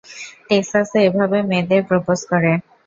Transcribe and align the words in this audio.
টেক্সাসে 0.47 0.99
এভাবেই 1.07 1.43
মেয়েদের 1.49 1.81
প্রোপোজ 1.89 2.19
করে। 2.31 2.51